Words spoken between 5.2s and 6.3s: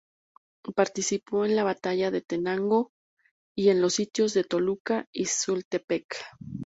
Sultepec.